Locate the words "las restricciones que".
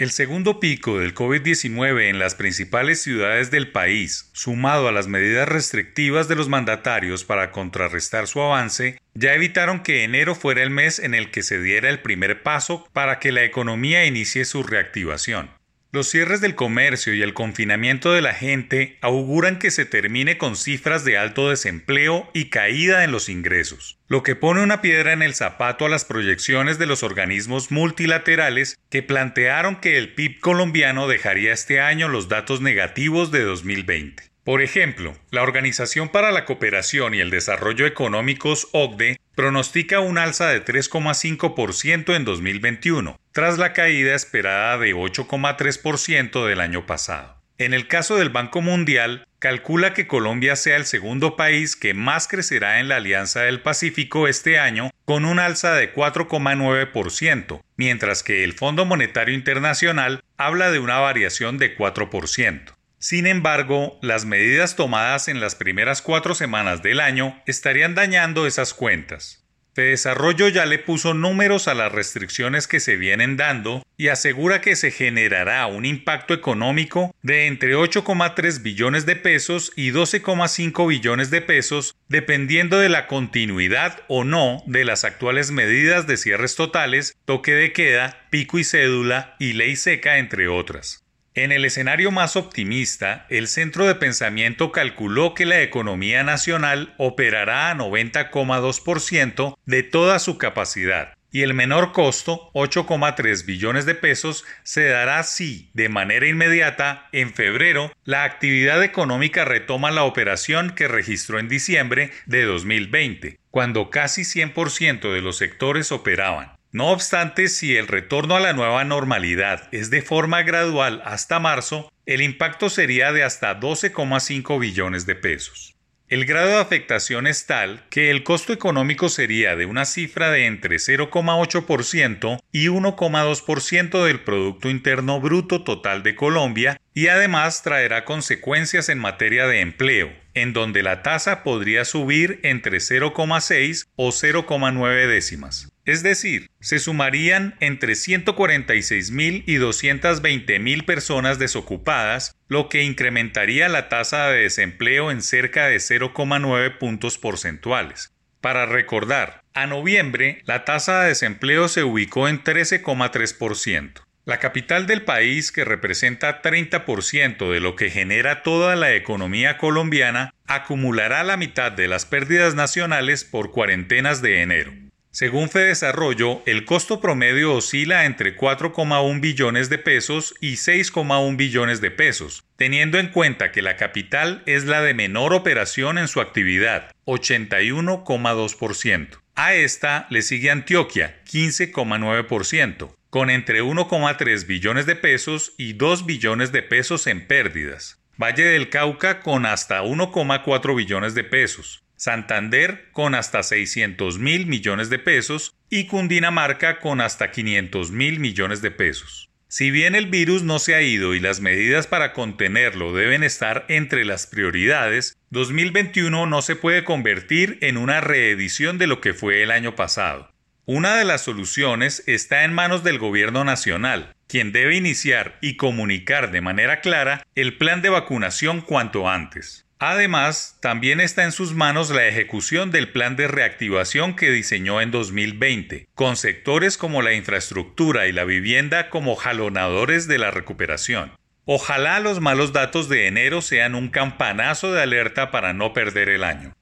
71.74-72.80